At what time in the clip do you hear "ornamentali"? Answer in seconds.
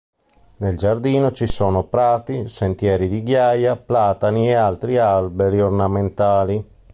5.61-6.65